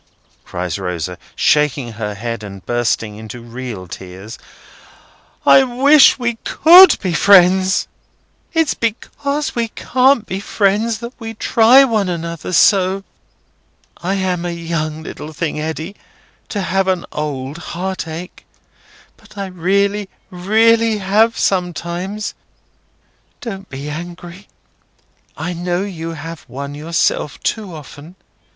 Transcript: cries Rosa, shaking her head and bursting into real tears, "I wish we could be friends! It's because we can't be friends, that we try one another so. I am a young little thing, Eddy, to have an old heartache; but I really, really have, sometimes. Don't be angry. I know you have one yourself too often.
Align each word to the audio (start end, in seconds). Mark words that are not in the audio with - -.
cries 0.43 0.79
Rosa, 0.79 1.15
shaking 1.35 1.91
her 1.91 2.15
head 2.15 2.41
and 2.41 2.65
bursting 2.65 3.17
into 3.17 3.39
real 3.43 3.85
tears, 3.87 4.39
"I 5.45 5.63
wish 5.63 6.17
we 6.17 6.39
could 6.43 6.99
be 7.01 7.13
friends! 7.13 7.87
It's 8.51 8.73
because 8.73 9.53
we 9.53 9.67
can't 9.67 10.25
be 10.25 10.39
friends, 10.39 10.97
that 11.01 11.13
we 11.19 11.35
try 11.35 11.83
one 11.83 12.09
another 12.09 12.51
so. 12.51 13.03
I 13.97 14.15
am 14.15 14.43
a 14.43 14.49
young 14.49 15.03
little 15.03 15.33
thing, 15.33 15.59
Eddy, 15.61 15.95
to 16.49 16.61
have 16.63 16.87
an 16.87 17.05
old 17.11 17.59
heartache; 17.59 18.43
but 19.17 19.37
I 19.37 19.45
really, 19.45 20.09
really 20.31 20.97
have, 20.97 21.37
sometimes. 21.37 22.33
Don't 23.39 23.69
be 23.69 23.87
angry. 23.87 24.47
I 25.37 25.53
know 25.53 25.83
you 25.83 26.13
have 26.13 26.41
one 26.47 26.73
yourself 26.73 27.39
too 27.43 27.75
often. 27.75 28.15